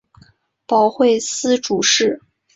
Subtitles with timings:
[0.65, 2.23] 保惠司主事。